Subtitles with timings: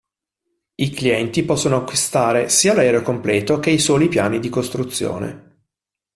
[0.73, 5.59] I clienti possono acquistare sia l'aereo completo che i soli piani di costruzione.